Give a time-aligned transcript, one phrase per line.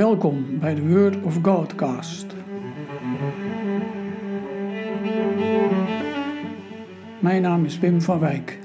[0.00, 2.26] Welkom bij de Word of Godcast.
[7.18, 8.58] Mijn naam is Wim van Wijk.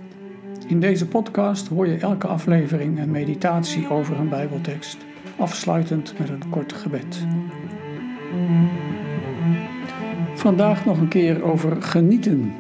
[0.67, 4.97] In deze podcast hoor je elke aflevering een meditatie over een Bijbeltekst,
[5.37, 7.25] afsluitend met een kort gebed.
[10.35, 12.53] Vandaag nog een keer over genieten.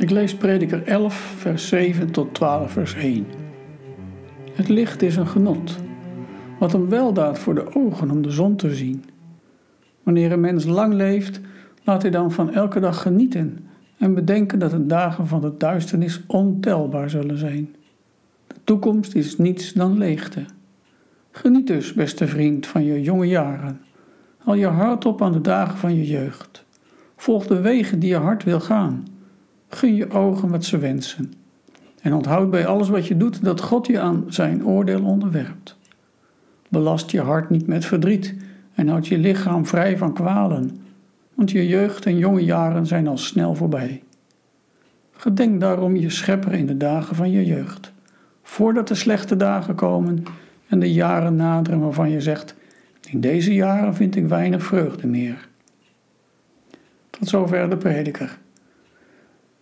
[0.00, 3.26] Ik lees Prediker 11, vers 7 tot 12, vers 1.
[4.52, 5.84] Het licht is een genot,
[6.58, 9.04] wat een weldaad voor de ogen om de zon te zien.
[10.02, 11.40] Wanneer een mens lang leeft,
[11.84, 13.58] laat hij dan van elke dag genieten
[13.98, 17.74] en bedenken dat de dagen van de duisternis ontelbaar zullen zijn.
[18.46, 20.44] De toekomst is niets dan leegte.
[21.30, 23.80] Geniet dus, beste vriend, van je jonge jaren.
[24.44, 26.64] Al je hart op aan de dagen van je jeugd.
[27.16, 29.06] Volg de wegen die je hart wil gaan.
[29.68, 31.32] Gun je ogen wat ze wensen.
[32.00, 35.75] En onthoud bij alles wat je doet dat God je aan zijn oordeel onderwerpt.
[36.68, 38.34] Belast je hart niet met verdriet
[38.74, 40.80] en houd je lichaam vrij van kwalen,
[41.34, 44.02] want je jeugd en jonge jaren zijn al snel voorbij.
[45.10, 47.92] Gedenk daarom je schepper in de dagen van je jeugd,
[48.42, 50.24] voordat de slechte dagen komen
[50.68, 52.54] en de jaren naderen waarvan je zegt:
[53.10, 55.48] In deze jaren vind ik weinig vreugde meer.
[57.10, 58.38] Tot zover de prediker.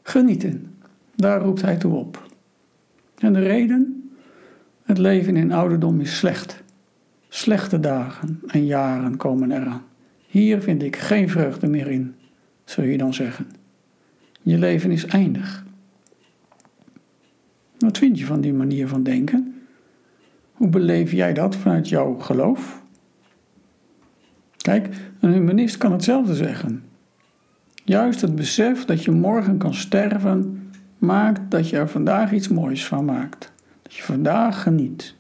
[0.03, 0.75] Genieten,
[1.17, 2.23] daar roept hij toe op.
[3.19, 4.11] En de reden?
[4.85, 6.64] Het leven in ouderdom is slecht.
[7.35, 9.83] Slechte dagen en jaren komen eraan.
[10.27, 12.15] Hier vind ik geen vreugde meer in,
[12.65, 13.47] zul je dan zeggen.
[14.43, 15.65] Je leven is eindig.
[17.79, 19.63] Wat vind je van die manier van denken?
[20.53, 22.83] Hoe beleef jij dat vanuit jouw geloof?
[24.57, 24.89] Kijk,
[25.21, 26.85] een humanist kan hetzelfde zeggen.
[27.85, 32.87] Juist het besef dat je morgen kan sterven maakt dat je er vandaag iets moois
[32.87, 33.53] van maakt.
[33.83, 35.15] Dat je vandaag geniet.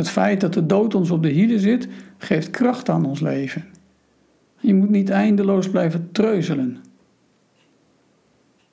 [0.00, 1.88] Het feit dat de dood ons op de hielen zit,
[2.18, 3.64] geeft kracht aan ons leven.
[4.60, 6.76] Je moet niet eindeloos blijven treuzelen.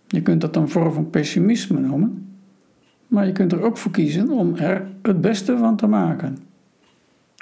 [0.07, 2.35] Je kunt dat een vorm van pessimisme noemen,
[3.07, 6.37] maar je kunt er ook voor kiezen om er het beste van te maken.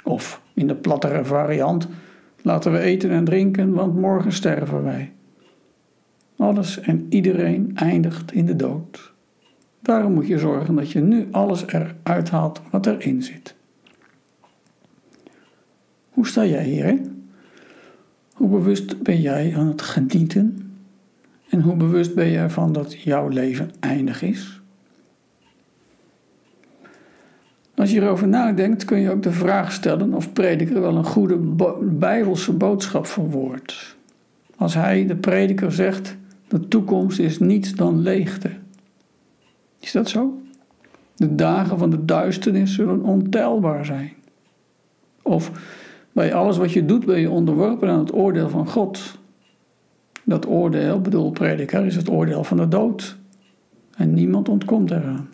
[0.04, 1.88] Of in de plattere variant,
[2.42, 5.12] laten we eten en drinken, want morgen sterven wij.
[6.36, 9.12] Alles en iedereen eindigt in de dood.
[9.80, 13.54] Daarom moet je zorgen dat je nu alles eruit haalt wat erin zit.
[16.16, 17.28] Hoe sta jij hierin?
[18.32, 20.72] Hoe bewust ben jij aan het genieten?
[21.48, 24.60] En hoe bewust ben je ervan dat jouw leven eindig is?
[27.74, 31.36] Als je erover nadenkt, kun je ook de vraag stellen of prediker wel een goede
[31.82, 33.96] bijbelse boodschap verwoordt.
[34.56, 36.16] Als hij, de prediker, zegt:
[36.48, 38.50] De toekomst is niets dan leegte.
[39.80, 40.40] Is dat zo?
[41.16, 44.12] De dagen van de duisternis zullen ontelbaar zijn.
[45.22, 45.50] Of
[46.16, 49.18] bij alles wat je doet ben je onderworpen aan het oordeel van God.
[50.24, 53.16] Dat oordeel, bedoel prediker, is het oordeel van de dood.
[53.96, 55.28] En niemand ontkomt eraan.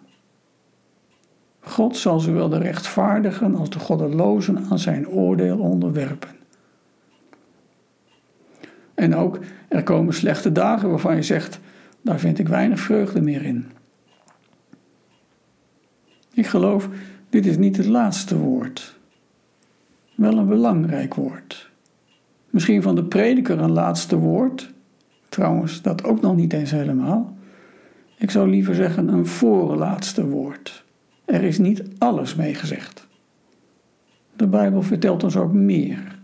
[1.60, 6.31] God zal zowel de rechtvaardigen als de goddelozen aan zijn oordeel onderwerpen.
[8.94, 9.38] En ook
[9.69, 11.60] er komen slechte dagen waarvan je zegt,
[12.00, 13.66] daar vind ik weinig vreugde meer in.
[16.34, 16.88] Ik geloof,
[17.31, 19.00] dit is niet het laatste woord
[20.14, 21.70] wel een belangrijk woord.
[22.50, 24.72] Misschien van de prediker een laatste woord,
[25.28, 27.36] trouwens dat ook nog niet eens helemaal.
[28.16, 30.84] Ik zou liever zeggen een voorlaatste woord.
[31.24, 33.06] Er is niet alles mee gezegd.
[34.36, 36.18] De Bijbel vertelt ons ook meer,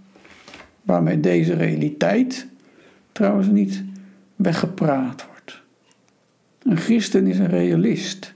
[0.82, 2.46] waarmee deze realiteit
[3.12, 3.84] trouwens niet
[4.36, 5.62] weggepraat wordt.
[6.62, 8.34] Een christen is een realist,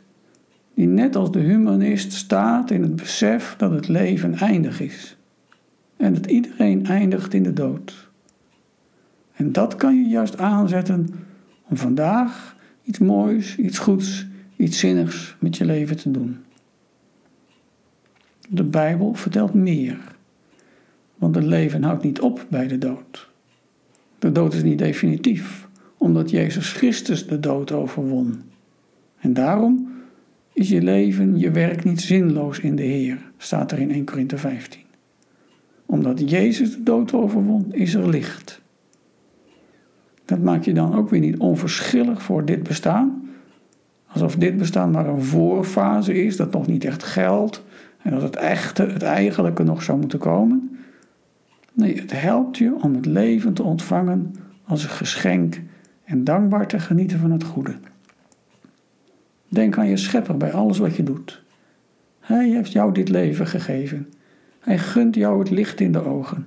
[0.75, 5.17] die net als de humanist staat in het besef dat het leven eindig is
[6.03, 8.11] en dat iedereen eindigt in de dood.
[9.33, 11.09] En dat kan je juist aanzetten
[11.69, 16.37] om vandaag iets moois, iets goeds, iets zinnigs met je leven te doen.
[18.49, 19.99] De Bijbel vertelt meer,
[21.15, 23.31] want het leven houdt niet op bij de dood.
[24.19, 28.43] De dood is niet definitief, omdat Jezus Christus de dood overwon.
[29.19, 29.93] En daarom
[30.53, 34.39] is je leven, je werk niet zinloos in de Heer, staat er in 1 Korinthe
[34.39, 34.91] 15
[35.93, 38.61] omdat Jezus de dood overwon, is er licht.
[40.25, 43.31] Dat maakt je dan ook weer niet onverschillig voor dit bestaan.
[44.07, 47.65] Alsof dit bestaan maar een voorfase is, dat nog niet echt geldt.
[48.03, 50.79] En dat het echte, het eigenlijke nog zou moeten komen.
[51.73, 54.35] Nee, het helpt je om het leven te ontvangen
[54.65, 55.61] als een geschenk
[56.05, 57.75] en dankbaar te genieten van het goede.
[59.49, 61.43] Denk aan je schepper bij alles wat je doet.
[62.21, 64.07] Hij heeft jou dit leven gegeven
[64.63, 66.47] Hij gunt jou het licht in de ogen.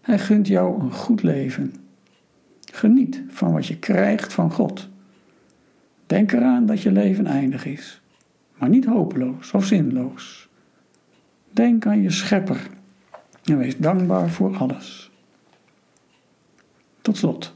[0.00, 1.74] Hij gunt jou een goed leven.
[2.72, 4.88] Geniet van wat je krijgt van God.
[6.06, 8.00] Denk eraan dat je leven eindig is,
[8.58, 10.48] maar niet hopeloos of zinloos.
[11.50, 12.66] Denk aan je schepper
[13.44, 15.10] en wees dankbaar voor alles.
[17.00, 17.54] Tot slot.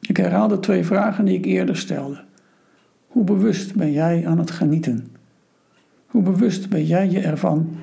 [0.00, 2.24] Ik herhaal de twee vragen die ik eerder stelde.
[3.06, 5.16] Hoe bewust ben jij aan het genieten?
[6.06, 7.76] Hoe bewust ben jij je ervan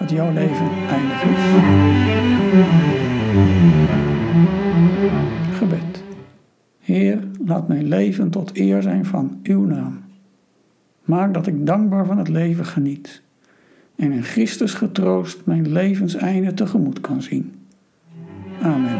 [0.00, 1.42] dat jouw leven eindig is?
[5.56, 6.02] Gebed.
[6.78, 10.00] Heer, laat mijn leven tot eer zijn van uw naam.
[11.04, 13.22] Maak dat ik dankbaar van het leven geniet
[13.96, 17.54] en in Christus getroost mijn levenseinde tegemoet kan zien.
[18.62, 18.98] Amen.